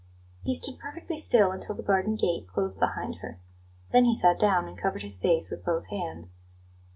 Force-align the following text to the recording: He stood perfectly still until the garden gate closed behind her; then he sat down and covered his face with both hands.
He 0.41 0.55
stood 0.55 0.79
perfectly 0.79 1.15
still 1.15 1.51
until 1.51 1.75
the 1.75 1.83
garden 1.83 2.15
gate 2.15 2.47
closed 2.47 2.79
behind 2.79 3.17
her; 3.17 3.37
then 3.91 4.05
he 4.05 4.15
sat 4.15 4.39
down 4.39 4.67
and 4.67 4.75
covered 4.75 5.03
his 5.03 5.19
face 5.19 5.51
with 5.51 5.63
both 5.63 5.89
hands. 5.89 6.37